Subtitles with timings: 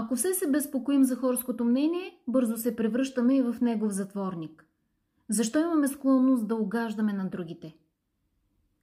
[0.00, 4.66] Ако все се безпокоим за хорското мнение, бързо се превръщаме и в негов затворник.
[5.28, 7.76] Защо имаме склонност да огаждаме на другите?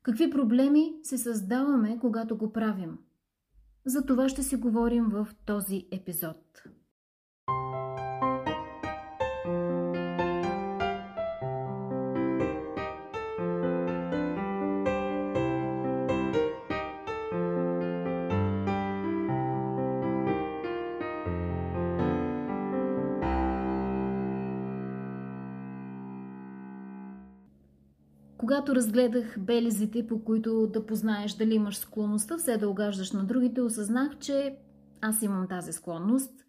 [0.04, 2.98] Какви проблеми се създаваме, когато го правим?
[3.86, 6.64] За това ще си говорим в този епизод.
[28.46, 33.62] Когато разгледах белезите, по които да познаеш дали имаш склонността все да огаждаш на другите,
[33.62, 34.58] осъзнах, че
[35.02, 36.46] аз имам тази склонност.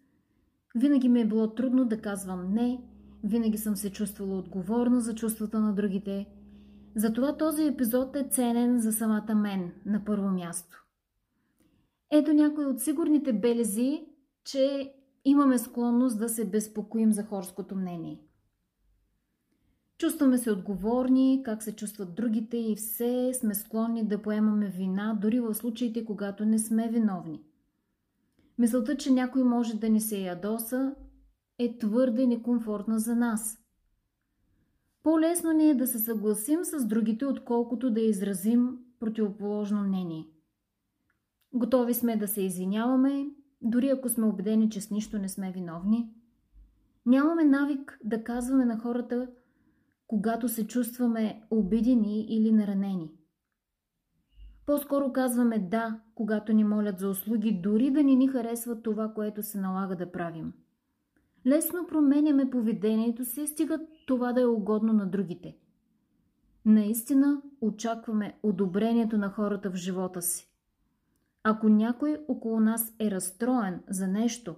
[0.75, 2.81] Винаги ми е било трудно да казвам не,
[3.23, 6.25] винаги съм се чувствала отговорна за чувствата на другите.
[6.95, 10.85] Затова този епизод е ценен за самата мен на първо място.
[12.11, 14.05] Ето някои от сигурните белези,
[14.43, 14.93] че
[15.25, 18.26] имаме склонност да се безпокоим за хорското мнение.
[19.97, 25.39] Чувстваме се отговорни, как се чувстват другите и все сме склонни да поемаме вина, дори
[25.39, 27.43] в случаите, когато не сме виновни.
[28.57, 30.95] Мисълта, че някой може да ни се ядоса,
[31.59, 33.57] е твърде некомфортна за нас.
[35.03, 40.27] По-лесно ни е да се съгласим с другите, отколкото да изразим противоположно мнение.
[41.53, 43.25] Готови сме да се извиняваме,
[43.61, 46.13] дори ако сме убедени, че с нищо не сме виновни.
[47.05, 49.27] Нямаме навик да казваме на хората–
[50.07, 53.11] когато се чувстваме обидени или наранени.
[54.65, 59.43] По-скоро казваме да, когато ни молят за услуги, дори да ни ни харесва това, което
[59.43, 60.53] се налага да правим.
[61.47, 65.57] Лесно променяме поведението си, стига това да е угодно на другите.
[66.65, 70.49] Наистина очакваме одобрението на хората в живота си.
[71.43, 74.55] Ако някой около нас е разстроен за нещо,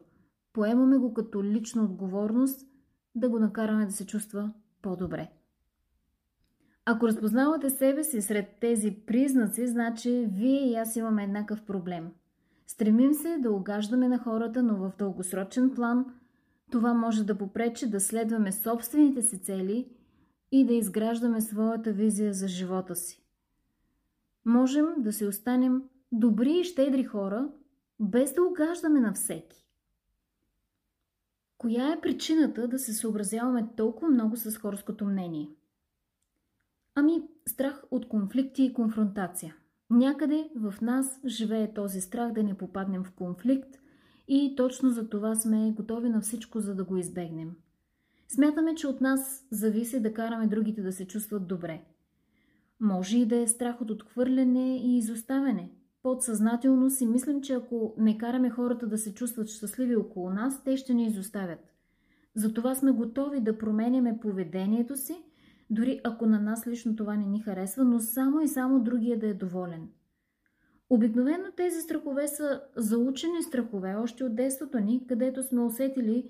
[0.53, 2.67] поемаме го като лична отговорност
[3.15, 5.31] да го накараме да се чувства по-добре.
[6.91, 12.11] Ако разпознавате себе си сред тези признаци, значи вие и аз имаме еднакъв проблем.
[12.67, 16.05] Стремим се да огаждаме на хората, но в дългосрочен план
[16.71, 19.89] това може да попречи да следваме собствените си цели
[20.51, 23.23] и да изграждаме своята визия за живота си.
[24.45, 27.49] Можем да си останем добри и щедри хора,
[27.99, 29.65] без да огаждаме на всеки.
[31.57, 35.49] Коя е причината да се съобразяваме толкова много с хорското мнение?
[36.95, 39.55] Ами, страх от конфликти и конфронтация.
[39.89, 43.79] Някъде в нас живее този страх да не попаднем в конфликт
[44.27, 47.51] и точно за това сме готови на всичко, за да го избегнем.
[48.27, 51.81] Смятаме, че от нас зависи да караме другите да се чувстват добре.
[52.79, 55.71] Може и да е страх от отхвърляне и изоставяне.
[56.03, 60.77] Подсъзнателно си мислим, че ако не караме хората да се чувстват щастливи около нас, те
[60.77, 61.59] ще ни изоставят.
[62.35, 65.23] Затова сме готови да променяме поведението си
[65.69, 69.27] дори ако на нас лично това не ни харесва, но само и само другия да
[69.27, 69.89] е доволен.
[70.89, 76.29] Обикновено тези страхове са заучени страхове още от детството ни, където сме усетили,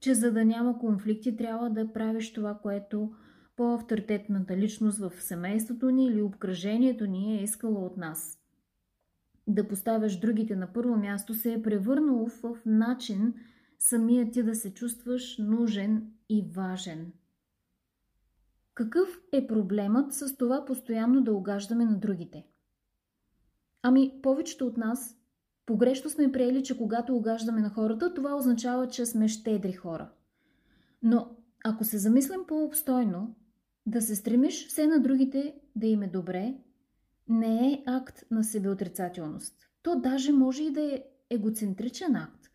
[0.00, 3.12] че за да няма конфликти трябва да правиш това, което
[3.56, 8.38] по-авторитетната личност в семейството ни или обкръжението ни е искало от нас.
[9.46, 13.34] Да поставяш другите на първо място се е превърнало в начин
[13.78, 17.12] самия ти да се чувстваш нужен и важен.
[18.76, 22.46] Какъв е проблемът с това постоянно да огаждаме на другите?
[23.82, 25.16] Ами, повечето от нас
[25.66, 30.10] погрешно сме приели, че когато огаждаме на хората, това означава, че сме щедри хора.
[31.02, 33.34] Но ако се замислим по-обстойно,
[33.86, 36.54] да се стремиш все на другите да им е добре,
[37.28, 39.68] не е акт на себеотрицателност.
[39.82, 42.50] То даже може и да е егоцентричен акт.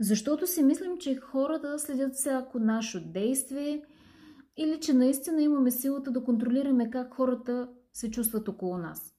[0.00, 3.84] Защото си мислим, че хората следят всяко наше действие–
[4.56, 9.14] или че наистина имаме силата да контролираме как хората се чувстват около нас.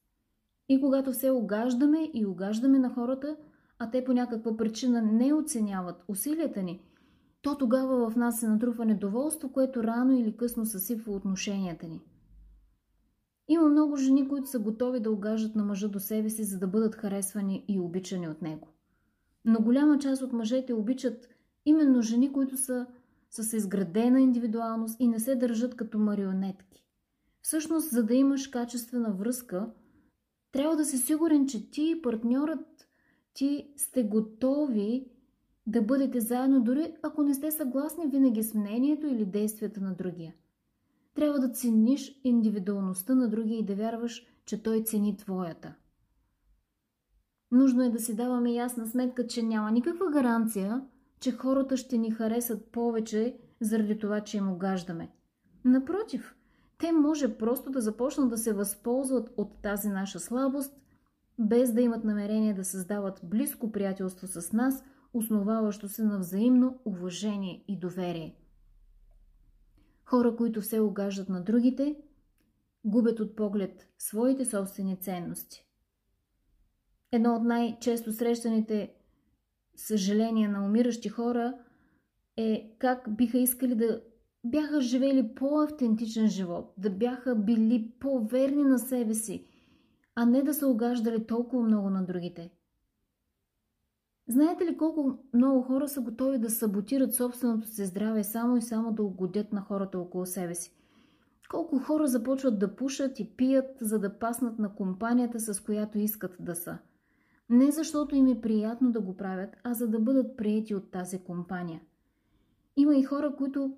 [0.68, 3.36] И когато все огаждаме и огаждаме на хората,
[3.78, 6.82] а те по някаква причина не оценяват усилията ни,
[7.42, 12.00] то тогава в нас се натрупва недоволство, което рано или късно съсипва отношенията ни.
[13.48, 16.66] Има много жени, които са готови да огажат на мъжа до себе си, за да
[16.66, 18.68] бъдат харесвани и обичани от него.
[19.44, 21.28] Но голяма част от мъжете обичат
[21.64, 22.86] именно жени, които са
[23.42, 26.84] с изградена индивидуалност и не се държат като марионетки.
[27.42, 29.70] Всъщност, за да имаш качествена връзка,
[30.52, 32.88] трябва да си сигурен, че ти и партньорът
[33.34, 35.06] ти сте готови
[35.66, 40.34] да бъдете заедно, дори ако не сте съгласни винаги с мнението или действията на другия.
[41.14, 45.74] Трябва да цениш индивидуалността на другия и да вярваш, че той цени твоята.
[47.50, 50.82] Нужно е да си даваме ясна сметка, че няма никаква гаранция,
[51.24, 55.10] че хората ще ни харесат повече заради това, че им огаждаме.
[55.64, 56.34] Напротив,
[56.78, 60.76] те може просто да започнат да се възползват от тази наша слабост,
[61.38, 64.84] без да имат намерение да създават близко приятелство с нас,
[65.14, 68.36] основаващо се на взаимно уважение и доверие.
[70.04, 71.96] Хора, които все огаждат на другите,
[72.84, 75.66] губят от поглед своите собствени ценности.
[77.12, 78.94] Едно от най-често срещаните
[79.76, 81.54] съжаления на умиращи хора
[82.36, 84.00] е как биха искали да
[84.44, 89.46] бяха живели по-автентичен живот, да бяха били по-верни на себе си,
[90.14, 92.50] а не да са огаждали толкова много на другите.
[94.28, 98.92] Знаете ли колко много хора са готови да саботират собственото си здраве само и само
[98.92, 100.72] да угодят на хората около себе си?
[101.50, 106.36] Колко хора започват да пушат и пият, за да паснат на компанията, с която искат
[106.40, 106.78] да са?
[107.48, 111.18] Не защото им е приятно да го правят, а за да бъдат приети от тази
[111.18, 111.80] компания.
[112.76, 113.76] Има и хора, които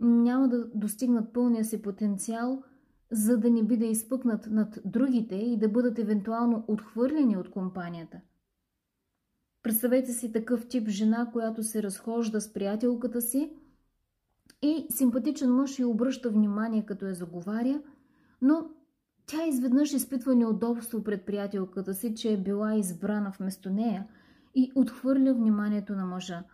[0.00, 2.62] няма да достигнат пълния си потенциал,
[3.10, 8.20] за да не би да изпъкнат над другите и да бъдат евентуално отхвърлени от компанията.
[9.62, 13.52] Представете си такъв тип жена, която се разхожда с приятелката си
[14.62, 17.82] и симпатичен мъж и обръща внимание, като я заговаря,
[18.42, 18.70] но
[19.26, 24.08] тя изведнъж изпитва неудобство пред приятелката си, че е била избрана вместо нея
[24.54, 26.44] и отхвърля вниманието на мъжа.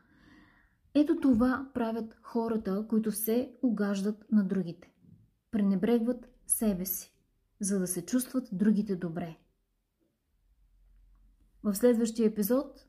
[0.94, 4.92] Ето това правят хората, които се огаждат на другите.
[5.50, 7.14] Пренебрегват себе си,
[7.60, 9.36] за да се чувстват другите добре.
[11.62, 12.86] В следващия епизод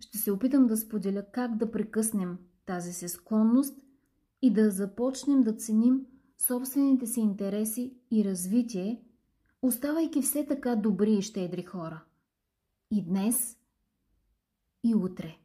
[0.00, 3.78] ще се опитам да споделя как да прекъснем тази си склонност
[4.42, 6.06] и да започнем да ценим
[6.46, 9.05] собствените си интереси и развитие,
[9.62, 12.00] оставайки все така добри и щедри хора.
[12.90, 13.58] И днес,
[14.84, 15.38] и утре.